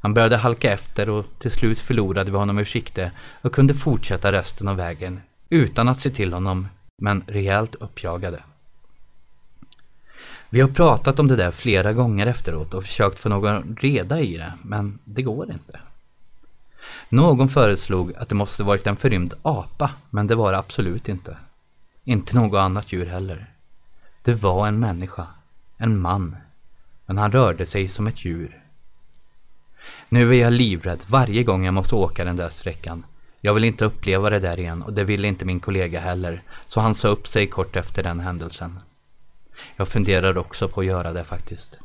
Han 0.00 0.14
började 0.14 0.36
halka 0.36 0.72
efter 0.72 1.08
och 1.08 1.26
till 1.38 1.50
slut 1.50 1.78
förlorade 1.78 2.30
vi 2.30 2.36
honom 2.36 2.58
ur 2.58 2.64
sikte 2.64 3.12
och 3.42 3.54
kunde 3.54 3.74
fortsätta 3.74 4.32
resten 4.32 4.68
av 4.68 4.76
vägen 4.76 5.20
utan 5.48 5.88
att 5.88 6.00
se 6.00 6.10
till 6.10 6.32
honom, 6.32 6.68
men 7.02 7.24
rejält 7.26 7.74
uppjagade. 7.74 8.42
Vi 10.50 10.60
har 10.60 10.68
pratat 10.68 11.18
om 11.18 11.26
det 11.26 11.36
där 11.36 11.50
flera 11.50 11.92
gånger 11.92 12.26
efteråt 12.26 12.74
och 12.74 12.82
försökt 12.82 13.18
få 13.18 13.28
någon 13.28 13.76
reda 13.80 14.20
i 14.20 14.36
det, 14.36 14.52
men 14.62 14.98
det 15.04 15.22
går 15.22 15.52
inte. 15.52 15.80
Någon 17.08 17.48
föreslog 17.48 18.14
att 18.14 18.28
det 18.28 18.34
måste 18.34 18.62
varit 18.62 18.86
en 18.86 18.96
förrymd 18.96 19.34
apa, 19.42 19.90
men 20.10 20.26
det 20.26 20.34
var 20.34 20.52
det 20.52 20.58
absolut 20.58 21.08
inte. 21.08 21.36
Inte 22.04 22.36
något 22.36 22.58
annat 22.58 22.92
djur 22.92 23.06
heller. 23.06 23.46
Det 24.22 24.34
var 24.34 24.68
en 24.68 24.80
människa. 24.80 25.26
En 25.76 26.00
man. 26.00 26.36
Men 27.06 27.18
han 27.18 27.32
rörde 27.32 27.66
sig 27.66 27.88
som 27.88 28.06
ett 28.06 28.24
djur. 28.24 28.59
Nu 30.08 30.34
är 30.34 30.40
jag 30.40 30.52
livrädd 30.52 31.00
varje 31.06 31.42
gång 31.42 31.64
jag 31.64 31.74
måste 31.74 31.94
åka 31.94 32.24
den 32.24 32.36
där 32.36 32.48
sträckan. 32.48 33.04
Jag 33.40 33.54
vill 33.54 33.64
inte 33.64 33.84
uppleva 33.84 34.30
det 34.30 34.38
där 34.38 34.58
igen 34.58 34.82
och 34.82 34.92
det 34.92 35.04
ville 35.04 35.28
inte 35.28 35.44
min 35.44 35.60
kollega 35.60 36.00
heller, 36.00 36.42
så 36.66 36.80
han 36.80 36.94
sa 36.94 37.08
upp 37.08 37.28
sig 37.28 37.46
kort 37.46 37.76
efter 37.76 38.02
den 38.02 38.20
händelsen. 38.20 38.78
Jag 39.76 39.88
funderar 39.88 40.38
också 40.38 40.68
på 40.68 40.80
att 40.80 40.86
göra 40.86 41.12
det 41.12 41.24
faktiskt. 41.24 41.78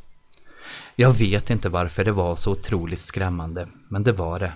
Jag 0.96 1.12
vet 1.12 1.50
inte 1.50 1.70
varför 1.70 2.04
det 2.04 2.12
var 2.12 2.36
så 2.36 2.52
otroligt 2.52 3.02
skrämmande, 3.02 3.68
men 3.88 4.04
det 4.04 4.12
var 4.12 4.40
det. 4.40 4.54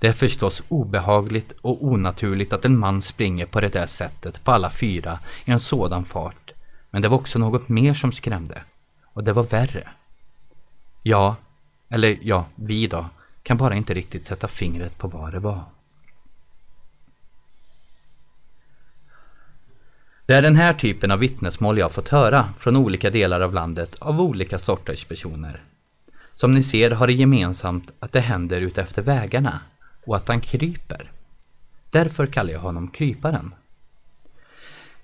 Det 0.00 0.08
är 0.08 0.12
förstås 0.12 0.62
obehagligt 0.68 1.52
och 1.60 1.84
onaturligt 1.84 2.52
att 2.52 2.64
en 2.64 2.78
man 2.78 3.02
springer 3.02 3.46
på 3.46 3.60
det 3.60 3.68
där 3.68 3.86
sättet 3.86 4.44
på 4.44 4.52
alla 4.52 4.70
fyra 4.70 5.18
i 5.44 5.50
en 5.50 5.60
sådan 5.60 6.04
fart. 6.04 6.52
Men 6.90 7.02
det 7.02 7.08
var 7.08 7.16
också 7.16 7.38
något 7.38 7.68
mer 7.68 7.94
som 7.94 8.12
skrämde. 8.12 8.62
Och 9.04 9.24
det 9.24 9.32
var 9.32 9.42
värre. 9.42 9.88
Ja, 11.02 11.36
eller 11.90 12.18
ja, 12.22 12.46
vi 12.54 12.86
då, 12.86 13.06
kan 13.42 13.56
bara 13.56 13.74
inte 13.74 13.94
riktigt 13.94 14.26
sätta 14.26 14.48
fingret 14.48 14.98
på 14.98 15.08
vad 15.08 15.32
det 15.32 15.38
var. 15.38 15.64
Det 20.26 20.34
är 20.34 20.42
den 20.42 20.56
här 20.56 20.72
typen 20.72 21.10
av 21.10 21.18
vittnesmål 21.18 21.78
jag 21.78 21.92
fått 21.92 22.08
höra 22.08 22.48
från 22.58 22.76
olika 22.76 23.10
delar 23.10 23.40
av 23.40 23.54
landet 23.54 23.96
av 23.98 24.20
olika 24.20 24.58
sorters 24.58 25.04
personer. 25.04 25.62
Som 26.34 26.54
ni 26.54 26.62
ser 26.62 26.90
har 26.90 27.06
det 27.06 27.12
gemensamt 27.12 27.92
att 27.98 28.12
det 28.12 28.20
händer 28.20 28.60
utefter 28.60 29.02
vägarna 29.02 29.60
och 30.04 30.16
att 30.16 30.28
han 30.28 30.40
kryper. 30.40 31.10
Därför 31.90 32.26
kallar 32.26 32.52
jag 32.52 32.60
honom 32.60 32.88
Kryparen. 32.88 33.54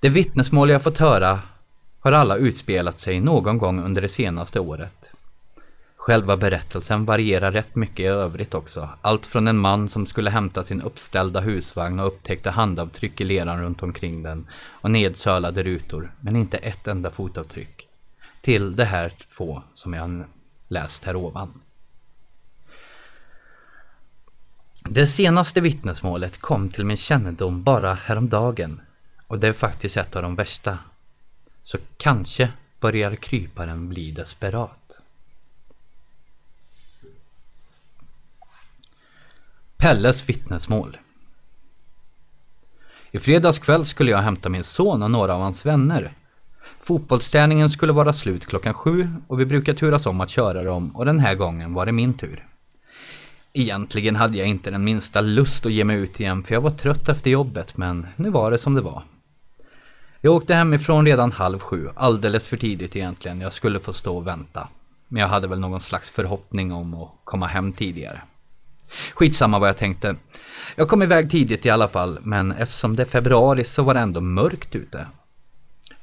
De 0.01 0.09
vittnesmål 0.09 0.71
jag 0.71 0.83
fått 0.83 0.99
höra 0.99 1.41
har 2.01 2.13
alla 2.13 2.37
utspelat 2.37 3.01
sig 3.01 3.21
någon 3.21 3.59
gång 3.59 3.85
under 3.85 4.03
det 4.03 4.09
senaste 4.09 4.61
året. 4.61 5.13
Själva 6.07 6.37
berättelsen 6.37 7.05
varierar 7.05 7.53
rätt 7.53 7.75
mycket 7.75 8.01
i 8.01 8.07
övrigt 8.07 8.55
också. 8.55 8.89
Allt 9.01 9.27
från 9.27 9.49
en 9.49 9.59
man 9.59 9.89
som 9.89 10.07
skulle 10.07 10.31
hämta 10.31 10.65
sin 10.65 10.83
uppställda 10.83 11.41
husvagn 11.41 12.01
och 12.01 12.07
upptäckte 12.07 12.51
handavtryck 12.51 13.21
i 13.21 13.25
leran 13.25 13.61
runt 13.61 13.83
omkring 13.83 14.23
den 14.23 14.47
och 14.55 14.91
nedsölade 14.91 15.63
rutor, 15.63 16.13
men 16.21 16.37
inte 16.37 16.57
ett 16.57 16.87
enda 16.87 17.11
fotavtryck. 17.11 17.89
Till 18.41 18.77
det 18.77 18.85
här 18.85 19.13
två 19.37 19.63
som 19.75 19.95
jag 19.95 20.25
läst 20.69 21.05
här 21.05 21.17
ovan. 21.17 21.61
Det 24.85 25.07
senaste 25.07 25.61
vittnesmålet 25.61 26.39
kom 26.39 26.69
till 26.69 26.85
min 26.85 26.97
kännedom 26.97 27.63
bara 27.63 27.95
häromdagen 27.95 28.81
och 29.27 29.39
det 29.39 29.49
är 29.49 29.53
faktiskt 29.53 29.97
ett 29.97 30.17
av 30.17 30.23
de 30.23 30.35
värsta. 30.35 30.79
Så 31.65 31.79
kanske 31.97 32.49
börjar 32.81 33.17
kryparen 33.17 33.89
bli 33.89 34.11
desperat. 34.11 35.01
Pelles 39.87 40.29
vittnesmål 40.29 40.99
I 43.11 43.19
fredags 43.19 43.59
kväll 43.59 43.87
skulle 43.87 44.11
jag 44.11 44.19
hämta 44.19 44.49
min 44.49 44.65
son 44.65 45.03
och 45.03 45.11
några 45.11 45.35
av 45.35 45.41
hans 45.41 45.67
vänner. 45.67 46.13
Fotbollsträningen 46.81 47.71
skulle 47.71 47.93
vara 47.93 48.13
slut 48.13 48.47
klockan 48.47 48.75
sju 48.75 49.09
och 49.27 49.41
vi 49.41 49.47
brukar 49.47 49.75
turas 49.75 50.07
om 50.07 50.21
att 50.21 50.31
köra 50.31 50.63
dem 50.63 50.97
och 50.97 51.05
den 51.05 51.21
här 51.21 51.35
gången 51.35 51.75
var 51.75 51.87
det 51.87 51.93
min 51.93 52.15
tur. 52.15 52.47
Egentligen 53.53 54.17
hade 54.17 54.39
jag 54.39 54.49
inte 54.49 54.71
den 54.71 54.85
minsta 54.85 55.21
lust 55.21 55.67
att 55.67 55.73
ge 55.73 55.85
mig 55.85 55.97
ut 55.97 56.21
igen 56.21 56.43
för 56.43 56.55
jag 56.55 56.61
var 56.61 56.71
trött 56.71 57.09
efter 57.09 57.31
jobbet 57.31 57.77
men 57.77 58.07
nu 58.17 58.31
var 58.31 58.51
det 58.51 58.59
som 58.59 58.75
det 58.75 58.81
var. 58.81 59.03
Jag 60.21 60.35
åkte 60.35 60.55
hemifrån 60.55 61.07
redan 61.07 61.33
halv 61.33 61.59
sju, 61.59 61.89
alldeles 61.95 62.47
för 62.47 62.57
tidigt 62.57 62.97
egentligen. 62.97 63.41
Jag 63.41 63.53
skulle 63.53 63.81
få 63.81 63.93
stå 63.93 64.17
och 64.17 64.27
vänta. 64.27 64.69
Men 65.09 65.21
jag 65.21 65.29
hade 65.29 65.49
väl 65.49 65.61
någon 65.61 65.81
slags 65.81 66.11
förhoppning 66.11 66.73
om 66.73 66.95
att 66.95 67.11
komma 67.25 67.47
hem 67.47 67.73
tidigare. 67.73 68.23
Skitsamma 69.15 69.59
vad 69.59 69.69
jag 69.69 69.77
tänkte. 69.77 70.17
Jag 70.77 70.89
kom 70.89 71.03
iväg 71.03 71.31
tidigt 71.31 71.67
i 71.67 71.71
alla 71.71 71.89
fall, 71.89 72.19
men 72.23 72.53
eftersom 72.53 72.97
det 72.97 73.03
är 73.03 73.07
februari 73.07 73.65
så 73.65 73.83
var 73.83 73.95
det 73.95 74.01
ändå 74.01 74.21
mörkt 74.21 74.75
ute. 74.75 75.07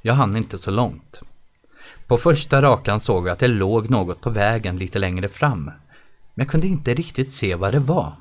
Jag 0.01 0.13
hann 0.13 0.37
inte 0.37 0.57
så 0.57 0.71
långt. 0.71 1.19
På 2.07 2.17
första 2.17 2.61
rakan 2.61 2.99
såg 2.99 3.27
jag 3.27 3.33
att 3.33 3.39
det 3.39 3.47
låg 3.47 3.89
något 3.89 4.21
på 4.21 4.29
vägen 4.29 4.77
lite 4.77 4.99
längre 4.99 5.29
fram. 5.29 5.65
Men 6.33 6.45
jag 6.45 6.47
kunde 6.47 6.67
inte 6.67 6.93
riktigt 6.93 7.31
se 7.31 7.55
vad 7.55 7.73
det 7.73 7.79
var. 7.79 8.15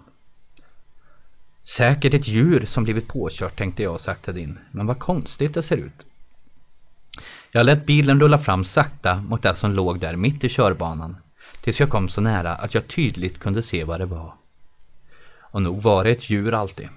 Säkert 1.65 2.15
ett 2.15 2.29
djur 2.29 2.67
som 2.67 2.85
blivit 2.85 3.09
påkört 3.09 3.59
tänkte 3.59 3.83
jag 3.83 3.95
och 3.95 4.01
saktade 4.01 4.41
in, 4.41 4.59
men 4.71 4.87
vad 4.87 4.99
konstigt 4.99 5.55
det 5.55 5.63
ser 5.63 5.77
ut. 5.77 6.07
Jag 7.53 7.67
lät 7.67 7.87
bilen 7.87 8.21
rulla 8.21 8.39
fram 8.39 8.65
sakta 8.65 9.17
mot 9.17 9.43
det 9.43 9.55
som 9.55 9.73
låg 9.73 10.01
där 10.01 10.17
mitt 10.17 10.45
i 10.45 10.49
körbanan, 10.49 11.17
tills 11.61 11.81
jag 11.81 11.91
kom 11.91 12.09
så 12.09 12.21
nära 12.21 12.55
att 12.55 12.75
jag 12.75 12.89
tydligt 12.89 13.39
kunde 13.39 13.63
se 13.63 13.85
vad 13.85 14.01
det 14.01 14.07
var. 14.07 14.35
Och 15.53 15.63
nog 15.63 15.83
var 15.83 16.05
det 16.05 16.11
ett 16.11 16.31
djur 16.31 16.55
alltid. 16.55 16.89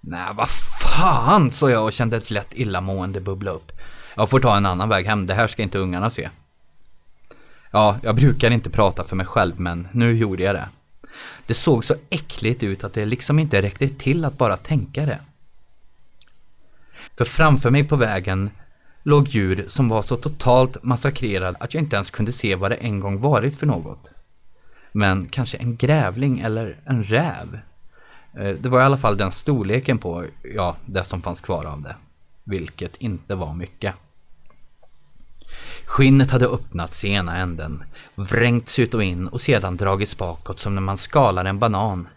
Nej, 0.00 0.28
vad 0.34 0.48
fan, 0.50 1.50
sa 1.50 1.70
jag 1.70 1.84
och 1.84 1.92
kände 1.92 2.16
ett 2.16 2.30
lätt 2.30 2.54
illamående 2.54 3.20
bubbla 3.20 3.50
upp. 3.50 3.72
Jag 4.16 4.30
får 4.30 4.40
ta 4.40 4.56
en 4.56 4.66
annan 4.66 4.88
väg 4.88 5.06
hem, 5.06 5.26
det 5.26 5.34
här 5.34 5.46
ska 5.46 5.62
inte 5.62 5.78
ungarna 5.78 6.10
se. 6.10 6.30
Ja, 7.70 7.96
jag 8.02 8.16
brukar 8.16 8.50
inte 8.50 8.70
prata 8.70 9.04
för 9.04 9.16
mig 9.16 9.26
själv 9.26 9.60
men 9.60 9.88
nu 9.92 10.16
gjorde 10.16 10.42
jag 10.42 10.54
det. 10.54 10.68
Det 11.46 11.54
såg 11.54 11.84
så 11.84 11.94
äckligt 12.10 12.62
ut 12.62 12.84
att 12.84 12.94
det 12.94 13.06
liksom 13.06 13.38
inte 13.38 13.62
räckte 13.62 13.88
till 13.88 14.24
att 14.24 14.38
bara 14.38 14.56
tänka 14.56 15.06
det. 15.06 15.20
För 17.16 17.24
framför 17.24 17.70
mig 17.70 17.84
på 17.84 17.96
vägen 17.96 18.50
låg 19.02 19.28
djur 19.28 19.66
som 19.68 19.88
var 19.88 20.02
så 20.02 20.16
totalt 20.16 20.82
massakrerad 20.82 21.56
att 21.60 21.74
jag 21.74 21.82
inte 21.82 21.96
ens 21.96 22.10
kunde 22.10 22.32
se 22.32 22.54
vad 22.54 22.70
det 22.70 22.76
en 22.76 23.00
gång 23.00 23.20
varit 23.20 23.58
för 23.58 23.66
något. 23.66 24.10
Men 24.92 25.28
kanske 25.28 25.56
en 25.56 25.76
grävling 25.76 26.40
eller 26.40 26.80
en 26.84 27.04
räv. 27.04 27.58
Eh, 28.38 28.54
det 28.54 28.68
var 28.68 28.80
i 28.80 28.84
alla 28.84 28.96
fall 28.96 29.16
den 29.16 29.32
storleken 29.32 29.98
på, 29.98 30.24
ja, 30.54 30.76
det 30.86 31.04
som 31.04 31.22
fanns 31.22 31.40
kvar 31.40 31.64
av 31.64 31.82
det. 31.82 31.96
Vilket 32.44 32.96
inte 32.96 33.34
var 33.34 33.54
mycket. 33.54 33.94
Skinnet 35.84 36.30
hade 36.30 36.46
öppnats 36.46 37.04
i 37.04 37.08
ena 37.08 37.36
änden, 37.36 37.84
vrängts 38.14 38.78
ut 38.78 38.94
och 38.94 39.04
in 39.04 39.28
och 39.28 39.40
sedan 39.40 39.76
dragits 39.76 40.18
bakåt 40.18 40.58
som 40.58 40.74
när 40.74 40.82
man 40.82 40.98
skalar 40.98 41.44
en 41.44 41.58
banan 41.58 42.08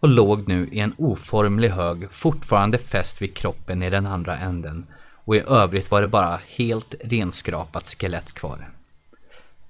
och 0.00 0.08
låg 0.08 0.48
nu 0.48 0.68
i 0.72 0.78
en 0.78 0.94
oformlig 0.96 1.68
hög 1.68 2.10
fortfarande 2.10 2.78
fäst 2.78 3.22
vid 3.22 3.36
kroppen 3.36 3.82
i 3.82 3.90
den 3.90 4.06
andra 4.06 4.38
änden 4.38 4.86
och 5.24 5.36
i 5.36 5.40
övrigt 5.40 5.90
var 5.90 6.02
det 6.02 6.08
bara 6.08 6.40
helt 6.46 6.94
renskrapat 7.04 7.88
skelett 7.88 8.32
kvar. 8.32 8.70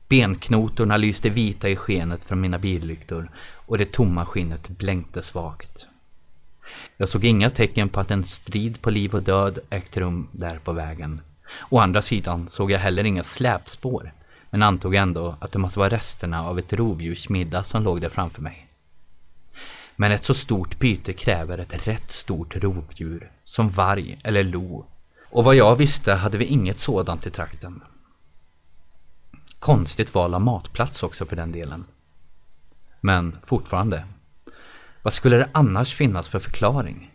Benknotorna 0.08 0.96
lyste 0.96 1.30
vita 1.30 1.68
i 1.68 1.76
skenet 1.76 2.24
från 2.24 2.40
mina 2.40 2.58
billyktor 2.58 3.30
och 3.52 3.78
det 3.78 3.92
tomma 3.92 4.26
skinnet 4.26 4.68
blänkte 4.68 5.22
svagt. 5.22 5.86
Jag 6.96 7.08
såg 7.08 7.24
inga 7.24 7.50
tecken 7.50 7.88
på 7.88 8.00
att 8.00 8.10
en 8.10 8.24
strid 8.24 8.82
på 8.82 8.90
liv 8.90 9.14
och 9.14 9.22
död 9.22 9.58
ägt 9.70 9.96
rum 9.96 10.28
där 10.32 10.58
på 10.58 10.72
vägen. 10.72 11.20
Å 11.68 11.78
andra 11.78 12.02
sidan 12.02 12.48
såg 12.48 12.70
jag 12.70 12.78
heller 12.78 13.04
inga 13.04 13.24
släpspår, 13.24 14.12
men 14.50 14.62
antog 14.62 14.94
ändå 14.94 15.36
att 15.40 15.52
det 15.52 15.58
måste 15.58 15.78
vara 15.78 15.90
resterna 15.90 16.46
av 16.46 16.58
ett 16.58 16.72
rovdjursmiddag 16.72 17.62
som 17.62 17.82
låg 17.82 18.00
där 18.00 18.08
framför 18.08 18.42
mig. 18.42 18.68
Men 19.96 20.12
ett 20.12 20.24
så 20.24 20.34
stort 20.34 20.78
byte 20.78 21.12
kräver 21.12 21.58
ett 21.58 21.86
rätt 21.86 22.12
stort 22.12 22.56
rovdjur, 22.56 23.30
som 23.44 23.68
varg 23.68 24.18
eller 24.24 24.44
lo. 24.44 24.86
Och 25.30 25.44
vad 25.44 25.54
jag 25.54 25.76
visste 25.76 26.14
hade 26.14 26.38
vi 26.38 26.44
inget 26.44 26.80
sådant 26.80 27.26
i 27.26 27.30
trakten. 27.30 27.82
Konstigt 29.58 30.14
val 30.14 30.34
av 30.34 30.40
matplats 30.40 31.02
också 31.02 31.26
för 31.26 31.36
den 31.36 31.52
delen. 31.52 31.84
Men 33.00 33.36
fortfarande, 33.42 34.04
vad 35.06 35.12
skulle 35.12 35.36
det 35.36 35.48
annars 35.52 35.94
finnas 35.94 36.28
för 36.28 36.38
förklaring? 36.38 37.10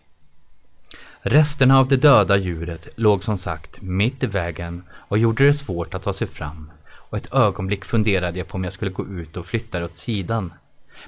Resterna 1.21 1.79
av 1.79 1.87
det 1.87 1.97
döda 1.97 2.37
djuret 2.37 2.87
låg 2.95 3.23
som 3.23 3.37
sagt 3.37 3.81
mitt 3.81 4.23
i 4.23 4.25
vägen 4.25 4.83
och 4.91 5.17
gjorde 5.17 5.45
det 5.45 5.53
svårt 5.53 5.93
att 5.93 6.03
ta 6.03 6.13
sig 6.13 6.27
fram 6.27 6.71
och 6.87 7.17
ett 7.17 7.33
ögonblick 7.33 7.85
funderade 7.85 8.39
jag 8.39 8.47
på 8.47 8.55
om 8.55 8.63
jag 8.63 8.73
skulle 8.73 8.91
gå 8.91 9.07
ut 9.07 9.37
och 9.37 9.45
flytta 9.45 9.79
det 9.79 9.85
åt 9.85 9.97
sidan. 9.97 10.53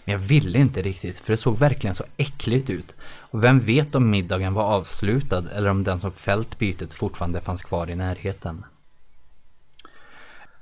Men 0.05 0.11
jag 0.11 0.19
ville 0.19 0.57
inte 0.57 0.81
riktigt 0.81 1.19
för 1.19 1.33
det 1.33 1.37
såg 1.37 1.57
verkligen 1.57 1.95
så 1.95 2.03
äckligt 2.17 2.69
ut. 2.69 2.95
Och 3.03 3.43
vem 3.43 3.59
vet 3.59 3.95
om 3.95 4.09
middagen 4.09 4.53
var 4.53 4.63
avslutad 4.63 5.43
eller 5.55 5.69
om 5.69 5.83
den 5.83 5.99
som 5.99 6.11
fällt 6.11 6.59
bytet 6.59 6.93
fortfarande 6.93 7.41
fanns 7.41 7.61
kvar 7.61 7.89
i 7.89 7.95
närheten. 7.95 8.65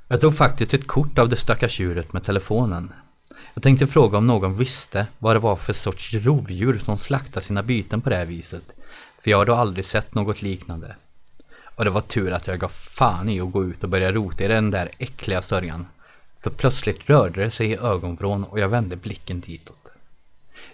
Jag 0.08 0.22
tog 0.22 0.36
faktiskt 0.36 0.74
ett 0.74 0.88
kort 0.88 1.20
av 1.20 1.30
det 1.30 1.38
stackars 1.38 1.80
djuret 1.80 2.14
med 2.14 2.24
telefonen. 2.24 2.94
Jag 3.54 3.64
tänkte 3.64 3.88
fråga 3.88 4.18
om 4.18 4.26
någon 4.26 4.58
visste 4.58 5.08
vad 5.20 5.36
det 5.36 5.40
var 5.40 5.56
för 5.56 5.74
sorts 5.74 6.14
rovdjur 6.14 6.80
som 6.80 6.98
slaktar 6.98 7.42
sina 7.42 7.64
byten 7.64 8.02
på 8.02 8.10
det 8.10 8.16
här 8.16 8.26
viset. 8.26 8.64
För 9.24 9.32
jag 9.32 9.38
har 9.38 9.46
då 9.46 9.56
aldrig 9.56 9.86
sett 9.86 10.16
något 10.16 10.42
liknande. 10.42 10.96
Och 11.76 11.86
det 11.86 11.92
var 11.92 12.02
tur 12.02 12.32
att 12.32 12.48
jag 12.48 12.60
gav 12.60 12.70
fan 12.70 13.30
i 13.30 13.42
att 13.42 13.52
gå 13.52 13.66
ut 13.66 13.84
och 13.84 13.90
börja 13.90 14.12
rota 14.12 14.44
i 14.44 14.48
den 14.48 14.72
där 14.72 14.90
äckliga 14.98 15.42
sörjan. 15.42 15.86
För 16.38 16.50
plötsligt 16.50 17.10
rörde 17.10 17.44
det 17.44 17.52
sig 17.52 17.72
i 17.72 17.78
ögonvrån 17.78 18.44
och 18.44 18.60
jag 18.60 18.70
vände 18.70 18.96
blicken 18.96 19.40
ditåt. 19.40 19.88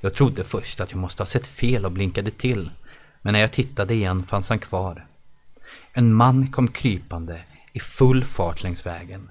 Jag 0.02 0.14
trodde 0.14 0.44
först 0.44 0.82
att 0.82 0.92
jag 0.92 1.00
måste 1.00 1.24
ha 1.24 1.28
sett 1.28 1.48
fel 1.48 1.86
och 1.86 1.92
blinkade 1.92 2.32
till. 2.32 2.70
Men 3.22 3.34
när 3.34 3.40
jag 3.40 3.52
tittade 3.52 3.94
igen 3.94 4.24
fanns 4.24 4.50
han 4.50 4.60
kvar. 4.60 5.06
En 5.94 6.14
man 6.14 6.52
kom 6.52 6.68
krypande 6.68 7.42
i 7.74 7.80
full 7.80 8.26
fart 8.26 8.64
längs 8.64 8.86
vägen. 8.86 9.30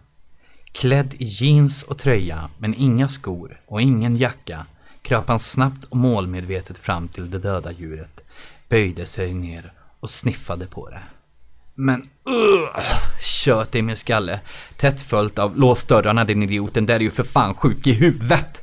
Klädd 0.77 1.15
i 1.19 1.25
jeans 1.25 1.83
och 1.83 1.99
tröja 1.99 2.51
men 2.59 2.75
inga 2.75 3.09
skor 3.09 3.61
och 3.67 3.83
ingen 3.83 4.17
jacka 4.17 4.67
kröp 5.03 5.29
han 5.29 5.41
snabbt 5.41 5.85
och 5.85 5.97
målmedvetet 5.97 6.79
fram 6.79 7.09
till 7.09 7.31
det 7.31 7.39
döda 7.39 7.73
djuret, 7.73 8.25
böjde 8.69 9.07
sig 9.07 9.35
ner 9.35 9.73
och 10.01 10.11
sniffade 10.11 10.67
på 10.67 10.91
det. 10.91 11.03
Men 11.75 12.01
uh, 12.29 12.83
kött 13.23 13.75
i 13.75 13.83
min 13.83 13.97
skalle. 13.97 14.41
Tätt 14.77 15.01
följt 15.01 15.39
av 15.39 15.57
lås 15.57 15.85
dörrarna 15.85 16.25
din 16.25 16.43
idioten, 16.43 16.87
där 16.87 16.95
är 16.95 17.01
ju 17.01 17.11
för 17.11 17.25
fan 17.25 17.55
sjuk 17.55 17.87
i 17.87 17.93
huvudet. 17.93 18.63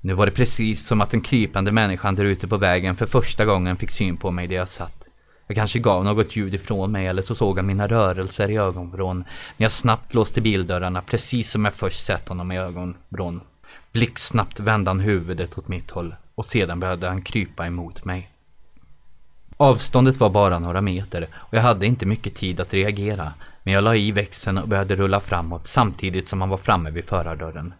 Nu 0.00 0.12
var 0.12 0.26
det 0.26 0.32
precis 0.32 0.86
som 0.86 1.00
att 1.00 1.10
den 1.10 1.20
krypande 1.20 1.72
människan 1.72 2.14
där 2.14 2.24
ute 2.24 2.48
på 2.48 2.56
vägen 2.56 2.96
för 2.96 3.06
första 3.06 3.44
gången 3.44 3.76
fick 3.76 3.90
syn 3.90 4.16
på 4.16 4.30
mig 4.30 4.46
där 4.46 4.56
jag 4.56 4.68
satt. 4.68 4.97
Jag 5.48 5.56
kanske 5.56 5.78
gav 5.78 6.04
något 6.04 6.36
ljud 6.36 6.54
ifrån 6.54 6.92
mig 6.92 7.06
eller 7.06 7.22
så 7.22 7.34
såg 7.34 7.56
han 7.56 7.66
mina 7.66 7.88
rörelser 7.88 8.50
i 8.50 8.56
ögonvrån 8.56 9.18
när 9.56 9.64
jag 9.64 9.72
snabbt 9.72 10.14
låste 10.14 10.40
bildörrarna 10.40 11.02
precis 11.02 11.50
som 11.50 11.64
jag 11.64 11.74
först 11.74 12.06
sett 12.06 12.28
honom 12.28 12.52
i 12.52 12.58
ögonvrån. 12.58 13.40
Blixtsnabbt 13.92 14.60
vände 14.60 14.90
han 14.90 15.00
huvudet 15.00 15.58
åt 15.58 15.68
mitt 15.68 15.90
håll 15.90 16.14
och 16.34 16.46
sedan 16.46 16.80
började 16.80 17.08
han 17.08 17.22
krypa 17.22 17.66
emot 17.66 18.04
mig. 18.04 18.30
Avståndet 19.56 20.20
var 20.20 20.30
bara 20.30 20.58
några 20.58 20.80
meter 20.80 21.28
och 21.34 21.54
jag 21.54 21.62
hade 21.62 21.86
inte 21.86 22.06
mycket 22.06 22.34
tid 22.34 22.60
att 22.60 22.74
reagera 22.74 23.32
men 23.62 23.74
jag 23.74 23.84
la 23.84 23.96
i 23.96 24.12
växeln 24.12 24.58
och 24.58 24.68
började 24.68 24.96
rulla 24.96 25.20
framåt 25.20 25.66
samtidigt 25.66 26.28
som 26.28 26.40
han 26.40 26.50
var 26.50 26.58
framme 26.58 26.90
vid 26.90 27.04
förardörren. 27.04 27.74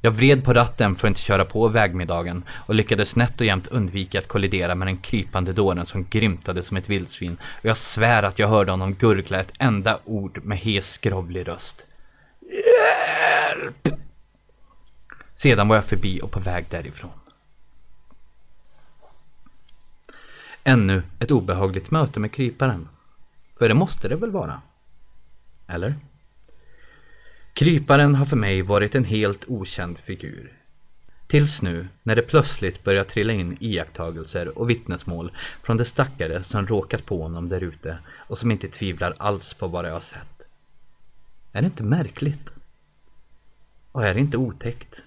Jag 0.00 0.10
vred 0.10 0.44
på 0.44 0.52
ratten 0.52 0.94
för 0.94 1.08
att 1.08 1.10
inte 1.10 1.20
köra 1.20 1.44
på 1.44 1.68
vägmiddagen 1.68 2.44
och 2.66 2.74
lyckades 2.74 3.16
nätt 3.16 3.40
och 3.40 3.46
jämnt 3.46 3.66
undvika 3.66 4.18
att 4.18 4.28
kollidera 4.28 4.74
med 4.74 4.88
den 4.88 4.96
krypande 4.96 5.52
dåren 5.52 5.86
som 5.86 6.06
grymtade 6.10 6.62
som 6.62 6.76
ett 6.76 6.88
vildsvin 6.88 7.36
och 7.42 7.64
jag 7.64 7.76
svär 7.76 8.22
att 8.22 8.38
jag 8.38 8.48
hörde 8.48 8.70
honom 8.70 8.94
gurgla 8.94 9.40
ett 9.40 9.52
enda 9.58 9.98
ord 10.04 10.44
med 10.44 10.58
hes 10.58 10.92
skrovlig 10.92 11.48
röst. 11.48 11.86
Hjälp! 12.40 14.00
Sedan 15.34 15.68
var 15.68 15.76
jag 15.76 15.84
förbi 15.84 16.20
och 16.22 16.30
på 16.30 16.40
väg 16.40 16.66
därifrån. 16.70 17.10
Ännu 20.64 21.02
ett 21.18 21.30
obehagligt 21.30 21.90
möte 21.90 22.20
med 22.20 22.32
kryparen. 22.32 22.88
För 23.58 23.68
det 23.68 23.74
måste 23.74 24.08
det 24.08 24.16
väl 24.16 24.30
vara? 24.30 24.62
Eller? 25.66 25.94
Kryparen 27.54 28.14
har 28.14 28.26
för 28.26 28.36
mig 28.36 28.62
varit 28.62 28.94
en 28.94 29.04
helt 29.04 29.44
okänd 29.48 29.98
figur. 29.98 30.52
Tills 31.26 31.62
nu, 31.62 31.88
när 32.02 32.16
det 32.16 32.22
plötsligt 32.22 32.84
börjar 32.84 33.04
trilla 33.04 33.32
in 33.32 33.56
iakttagelser 33.60 34.58
och 34.58 34.70
vittnesmål 34.70 35.32
från 35.62 35.76
de 35.76 35.84
stackare 35.84 36.44
som 36.44 36.66
råkat 36.66 37.06
på 37.06 37.22
honom 37.22 37.48
där 37.48 37.60
ute 37.60 37.98
och 38.16 38.38
som 38.38 38.50
inte 38.50 38.68
tvivlar 38.68 39.14
alls 39.18 39.54
på 39.54 39.66
vad 39.66 39.84
de 39.84 39.90
har 39.90 40.00
sett. 40.00 40.46
Är 41.52 41.60
det 41.60 41.66
inte 41.66 41.82
märkligt? 41.82 42.52
Och 43.92 44.06
är 44.06 44.14
det 44.14 44.20
inte 44.20 44.36
otäckt? 44.36 45.02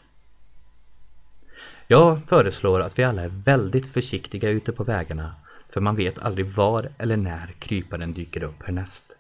Jag 1.88 2.20
föreslår 2.28 2.82
att 2.82 3.00
vi 3.00 3.04
alla 3.04 3.22
är 3.22 3.32
väldigt 3.46 3.94
försiktiga 3.94 4.50
ute 4.50 4.72
på 4.72 4.84
vägarna 4.84 5.36
för 5.70 5.82
man 5.82 5.96
vet 5.96 6.20
aldrig 6.20 6.46
var 6.46 6.92
eller 6.98 7.18
när 7.18 7.56
kryparen 7.60 8.14
dyker 8.14 8.44
upp 8.44 8.64
härnäst. 8.64 9.18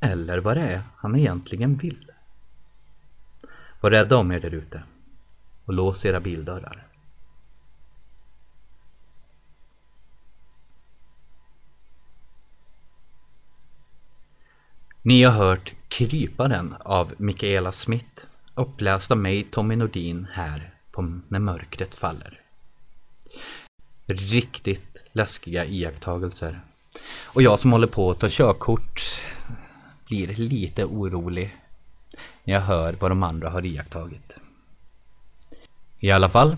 Eller 0.00 0.38
vad 0.38 0.56
det 0.56 0.62
är 0.62 0.82
han 0.96 1.16
egentligen 1.16 1.76
vill. 1.76 2.07
Var 3.80 3.90
rädda 3.90 4.16
om 4.16 4.32
er 4.32 4.40
därute 4.40 4.82
och 5.64 5.74
lås 5.74 6.04
era 6.04 6.20
bildörrar. 6.20 6.86
Ni 15.02 15.22
har 15.22 15.32
hört 15.32 15.74
Kryparen 15.88 16.74
av 16.80 17.14
Mikaela 17.16 17.72
Smith 17.72 18.26
uppläst 18.54 19.10
av 19.10 19.18
mig 19.18 19.44
Tommy 19.44 19.76
Nordin 19.76 20.26
här 20.32 20.74
på 20.90 21.20
När 21.28 21.38
mörkret 21.38 21.94
faller. 21.94 22.40
Riktigt 24.06 24.96
läskiga 25.12 25.64
iakttagelser. 25.64 26.60
Och 27.24 27.42
jag 27.42 27.58
som 27.58 27.72
håller 27.72 27.86
på 27.86 28.10
att 28.10 28.20
ta 28.20 28.26
körkort 28.30 29.02
blir 30.06 30.26
lite 30.26 30.84
orolig 30.84 31.56
när 32.48 32.54
jag 32.54 32.60
hör 32.60 32.96
vad 33.00 33.10
de 33.10 33.22
andra 33.22 33.50
har 33.50 33.66
iakttagit. 33.66 34.36
I 35.98 36.10
alla 36.10 36.28
fall, 36.28 36.56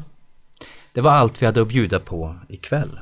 det 0.92 1.00
var 1.00 1.11
allt 1.11 1.42
vi 1.42 1.46
hade 1.46 1.62
att 1.62 1.68
bjuda 1.68 2.00
på 2.00 2.37
ikväll. 2.48 3.00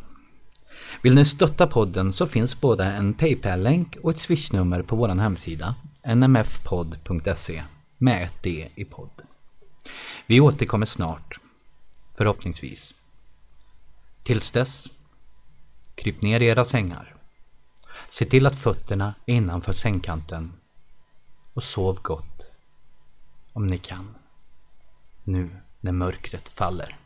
Vill 1.03 1.15
ni 1.15 1.25
stötta 1.25 1.67
podden 1.67 2.13
så 2.13 2.27
finns 2.27 2.61
både 2.61 2.85
en 2.85 3.15
Paypal-länk 3.15 3.97
och 4.03 4.11
ett 4.11 4.19
swishnummer 4.19 4.83
på 4.83 4.97
vår 4.97 5.09
hemsida 5.09 5.75
nmfpodd.se 6.15 7.65
med 7.99 8.23
ett 8.23 8.43
D 8.43 8.69
i 8.75 8.85
podd. 8.85 9.23
Vi 10.27 10.41
återkommer 10.41 10.87
snart, 10.87 11.39
förhoppningsvis. 12.17 12.95
Tills 14.23 14.51
dess 14.51 14.89
Kryp 15.95 16.23
ner 16.23 16.41
i 16.41 16.47
era 16.47 16.65
sängar. 16.65 17.15
Se 18.11 18.25
till 18.25 18.47
att 18.47 18.59
fötterna 18.59 19.15
är 19.27 19.35
innanför 19.35 19.73
sängkanten. 19.73 20.53
Och 21.55 21.65
sov 21.65 21.99
gott. 22.03 22.48
Om 23.59 23.67
ni 23.67 23.79
kan. 23.79 24.15
Nu 25.25 25.51
när 25.81 25.93
mörkret 25.93 26.49
faller. 26.49 26.99